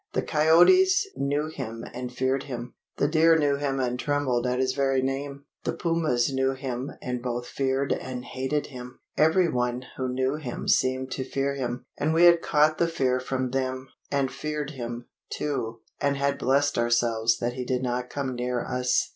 The 0.13 0.23
coyotes 0.23 1.07
knew 1.15 1.45
him 1.45 1.85
and 1.93 2.11
feared 2.11 2.45
him; 2.45 2.73
the 2.97 3.07
deer 3.07 3.37
knew 3.37 3.57
him 3.57 3.79
and 3.79 3.99
trembled 3.99 4.47
at 4.47 4.57
his 4.57 4.73
very 4.73 5.03
name; 5.03 5.45
the 5.63 5.73
pumas 5.73 6.33
knew 6.33 6.53
him 6.55 6.91
and 7.03 7.21
both 7.21 7.45
feared 7.45 7.93
and 7.93 8.25
hated 8.25 8.65
him. 8.73 8.99
Everyone 9.15 9.83
who 9.97 10.11
knew 10.11 10.37
him 10.37 10.67
seemed 10.67 11.11
to 11.11 11.23
fear 11.23 11.53
him, 11.53 11.85
and 11.99 12.15
we 12.15 12.23
had 12.23 12.41
caught 12.41 12.79
the 12.79 12.87
fear 12.87 13.19
from 13.19 13.51
them, 13.51 13.89
and 14.09 14.31
feared 14.31 14.71
him, 14.71 15.07
too, 15.29 15.81
and 15.99 16.17
had 16.17 16.39
blessed 16.39 16.79
ourselves 16.79 17.37
that 17.37 17.53
he 17.53 17.63
did 17.63 17.83
not 17.83 18.09
come 18.09 18.33
near 18.35 18.65
us. 18.65 19.09